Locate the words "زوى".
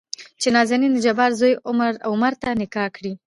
1.39-1.53